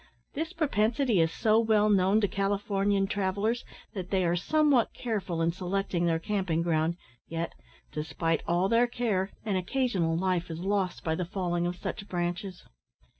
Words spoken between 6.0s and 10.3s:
their camping ground, yet, despite all their care, an occasional